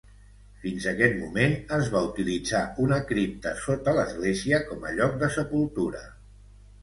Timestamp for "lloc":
5.01-5.15